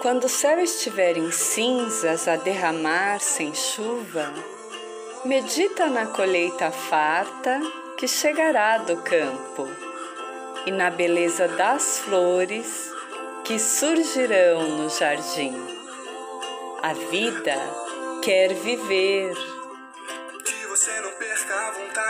Quando 0.00 0.24
o 0.24 0.28
céu 0.28 0.60
estiver 0.60 1.16
em 1.16 1.32
cinzas 1.32 2.28
a 2.28 2.36
derramar 2.36 3.18
sem 3.20 3.52
chuva, 3.52 4.32
medita 5.24 5.86
na 5.86 6.06
colheita 6.06 6.70
farta 6.70 7.60
que 7.96 8.06
chegará 8.06 8.78
do 8.78 8.96
campo 8.98 9.68
e 10.66 10.70
na 10.70 10.88
beleza 10.88 11.48
das 11.48 11.98
flores 11.98 12.92
que 13.44 13.58
surgirão 13.58 14.68
no 14.76 14.88
jardim. 14.88 15.52
A 16.80 16.92
vida 16.92 17.56
quer 18.22 18.54
viver 18.54 19.34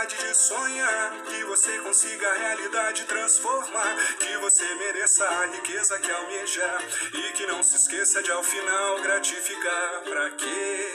vontade 0.09 0.15
de 0.17 0.33
sonhar, 0.35 1.11
que 1.23 1.43
você 1.45 1.77
consiga 1.79 2.27
a 2.29 2.33
realidade 2.33 3.05
transformar, 3.05 3.95
que 4.19 4.37
você 4.37 4.63
mereça 4.75 5.27
a 5.27 5.45
riqueza 5.45 5.99
que 5.99 6.11
almejar 6.11 6.81
e 7.13 7.31
que 7.33 7.45
não 7.45 7.61
se 7.61 7.75
esqueça 7.75 8.23
de 8.23 8.31
ao 8.31 8.43
final 8.43 9.01
gratificar. 9.01 10.01
Pra 10.03 10.31
quê? 10.31 10.87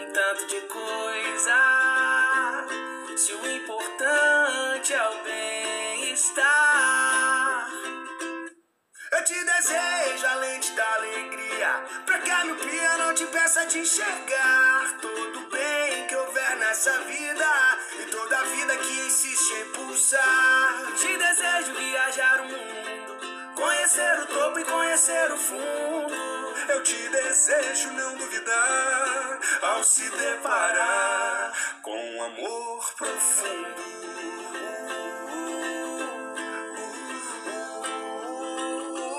Um 0.00 0.12
tanto 0.12 0.46
de 0.46 0.60
coisa, 0.62 1.54
se 3.16 3.32
o 3.32 3.50
importante 3.50 4.94
é 4.94 5.08
o 5.08 5.22
bem-estar. 5.24 6.48
Eu 9.10 9.24
te 9.24 9.44
desejo 9.44 10.26
a 10.26 10.34
lente 10.36 10.72
da 10.72 10.94
alegria, 10.94 11.84
pra 12.06 12.18
que 12.20 12.30
a 12.30 12.44
miopia 12.44 12.98
não 12.98 13.14
te 13.14 13.26
peça 13.26 13.66
de 13.66 13.78
enxergar 13.80 14.98
todo 15.00 15.40
bem 15.50 16.06
que 16.06 16.14
houver 16.14 16.56
nessa 16.56 16.92
vida 17.00 17.27
conhecer 24.48 24.54
o 24.54 24.54
topo 24.54 24.58
e 24.58 24.64
conhecer 24.64 25.32
o 25.32 25.36
fundo. 25.36 26.14
Eu 26.68 26.82
te 26.82 27.08
desejo 27.08 27.92
não 27.92 28.16
duvidar 28.16 29.40
ao 29.62 29.84
se 29.84 30.08
deparar 30.10 31.52
com 31.82 31.96
um 31.96 32.22
amor 32.22 32.94
profundo. 32.96 33.88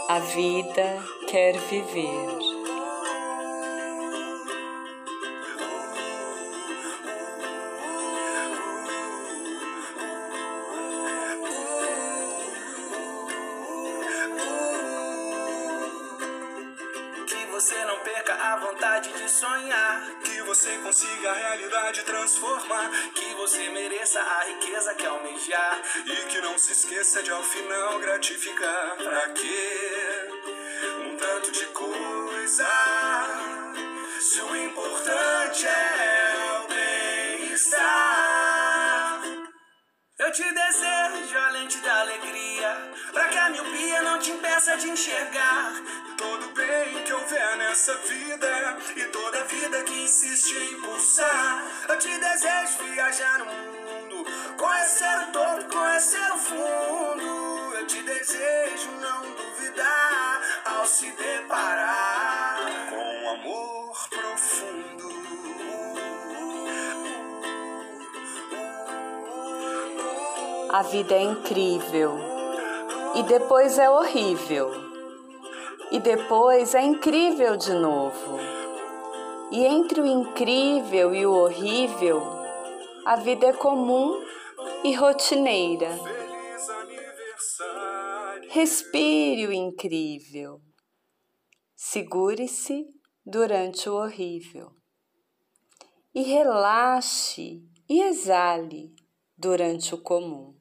A 0.09 0.19
vida 0.19 1.03
quer 1.27 1.57
viver. 1.57 2.48
De 19.07 19.29
sonhar. 19.29 20.01
Que 20.23 20.41
você 20.43 20.77
consiga 20.79 21.31
a 21.31 21.33
realidade 21.33 22.03
transformar. 22.03 22.89
Que 23.13 23.33
você 23.35 23.69
mereça 23.69 24.19
a 24.21 24.43
riqueza 24.45 24.93
que 24.95 25.05
almejar. 25.05 25.81
E 26.05 26.15
que 26.27 26.41
não 26.41 26.57
se 26.57 26.73
esqueça 26.73 27.23
de 27.23 27.31
ao 27.31 27.43
final 27.43 27.99
gratificar. 27.99 28.97
Pra 28.97 29.29
quê? 29.29 30.27
Um 31.05 31.15
tanto 31.17 31.51
de 31.51 31.65
coisa. 31.67 32.67
Se 34.19 34.41
o 34.41 34.55
importante 34.55 35.65
é 35.65 36.63
o 36.63 36.67
bem-estar. 37.47 38.09
Eu 40.19 40.31
te 40.33 40.43
desejo 40.43 41.37
a 41.37 41.49
lente 41.51 41.77
da 41.77 42.01
alegria, 42.01 42.91
pra 43.13 43.29
que 43.29 43.37
a 43.37 43.49
miopia 43.49 44.01
não 44.03 44.19
te 44.19 44.31
impeça 44.31 44.75
de 44.77 44.89
enxergar 44.89 45.73
todo 46.19 46.53
bem 46.53 47.03
que 47.05 47.13
houver 47.13 47.38
nessa 47.79 47.95
vida 47.95 48.77
e 48.97 49.05
toda 49.05 49.45
vida 49.45 49.83
que 49.83 50.03
insiste 50.03 50.53
em 50.53 50.81
pulsar. 50.81 51.63
Eu 51.87 51.97
te 51.97 52.09
desejo 52.09 52.83
viajar 52.91 53.39
no 53.39 53.45
mundo, 53.45 54.25
conhecer 54.57 55.29
o 55.29 55.31
topo, 55.31 55.73
conhecer 55.73 56.31
o 56.33 56.37
fundo. 56.37 57.75
Eu 57.75 57.87
te 57.87 58.03
desejo 58.03 58.91
não 58.99 59.21
duvidar 59.31 60.41
ao 60.65 60.85
se 60.85 61.09
deparar 61.11 62.59
com 62.89 62.97
um 62.97 63.29
amor 63.29 64.09
profundo. 64.09 65.09
A 70.69 70.83
vida 70.83 71.15
é 71.15 71.21
incrível 71.21 72.19
e 73.15 73.23
depois 73.23 73.79
é 73.79 73.89
horrível. 73.89 74.88
E 75.91 75.99
depois 75.99 76.75
é 76.75 76.81
incrível 76.81 77.57
de 77.57 77.73
novo. 77.73 78.37
E 79.51 79.65
entre 79.65 79.99
o 80.01 80.05
incrível 80.05 81.15
e 81.15 81.25
o 81.25 81.33
horrível, 81.33 82.21
a 83.05 83.15
vida 83.15 83.47
é 83.47 83.53
comum 83.53 84.23
e 84.83 84.93
rotineira. 84.93 85.89
Respire 88.49 89.47
o 89.47 89.51
incrível. 89.51 90.61
Segure-se 91.75 92.85
durante 93.25 93.89
o 93.89 93.95
horrível. 93.95 94.71
E 96.13 96.21
relaxe 96.21 97.63
e 97.87 98.01
exale 98.01 98.93
durante 99.35 99.95
o 99.95 99.97
comum. 99.97 100.55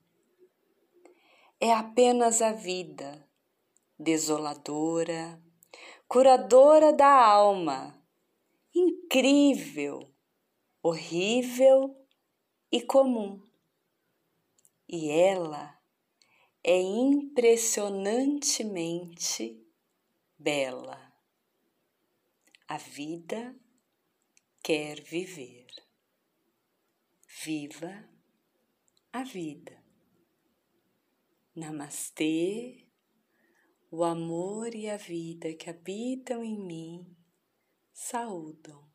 É 1.60 1.72
apenas 1.72 2.41
a 2.41 2.53
vida, 2.53 3.28
desoladora, 3.98 5.42
curadora 6.06 6.92
da 6.92 7.09
alma, 7.09 8.00
incrível, 8.75 10.14
horrível 10.82 11.97
e 12.70 12.81
comum. 12.81 13.42
E 14.88 15.10
ela 15.10 15.76
é 16.62 16.81
impressionantemente 16.81 19.66
bela. 20.38 21.12
A 22.66 22.78
vida 22.78 23.54
quer 24.62 25.03
viver. 25.03 25.66
Viva 27.42 28.09
a 29.12 29.22
vida. 29.22 29.84
Namastê, 31.54 32.88
o 33.91 34.04
amor 34.04 34.75
e 34.75 34.91
a 34.91 34.99
vida 34.99 35.54
que 35.54 35.71
habitam 35.71 36.44
em 36.44 36.59
mim 36.59 37.16
saúdam 37.91 38.87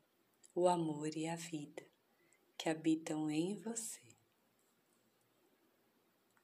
o 0.54 0.68
amor 0.68 1.16
e 1.16 1.26
a 1.26 1.34
vida 1.34 1.84
que 2.56 2.68
habitam 2.68 3.28
em 3.28 3.56
você. 3.56 4.13